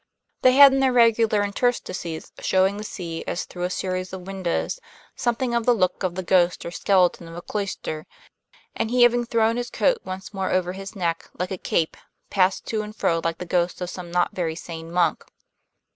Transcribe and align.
They 0.41 0.53
had 0.53 0.73
in 0.73 0.79
their 0.79 0.91
regular 0.91 1.43
interstices, 1.43 2.31
showing 2.39 2.77
the 2.77 2.83
sea 2.83 3.23
as 3.27 3.45
through 3.45 3.65
a 3.65 3.69
series 3.69 4.11
of 4.11 4.25
windows, 4.25 4.79
something 5.15 5.53
of 5.53 5.67
the 5.67 5.75
look 5.75 6.01
of 6.01 6.15
the 6.15 6.23
ghost 6.23 6.65
or 6.65 6.71
skeleton 6.71 7.27
of 7.27 7.35
a 7.35 7.41
cloister, 7.43 8.07
and 8.75 8.89
he, 8.89 9.03
having 9.03 9.25
thrown 9.27 9.57
his 9.57 9.69
coat 9.69 9.99
once 10.03 10.33
more 10.33 10.49
over 10.49 10.73
his 10.73 10.95
neck, 10.95 11.29
like 11.37 11.51
a 11.51 11.57
cape, 11.59 11.95
passed 12.31 12.65
to 12.65 12.81
and 12.81 12.95
fro 12.95 13.21
like 13.23 13.37
the 13.37 13.45
ghost 13.45 13.79
of 13.79 13.91
some 13.91 14.09
not 14.09 14.31
very 14.31 14.55
sane 14.55 14.91
monk. 14.91 15.23